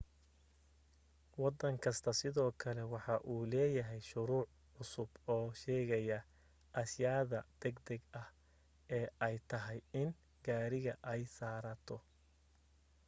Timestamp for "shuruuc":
4.09-4.47